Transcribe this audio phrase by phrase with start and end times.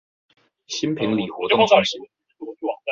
[0.65, 2.01] 新坪里活動中心